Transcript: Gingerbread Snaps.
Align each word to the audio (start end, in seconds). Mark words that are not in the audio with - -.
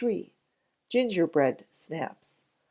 Gingerbread 0.89 1.65
Snaps. 1.69 2.37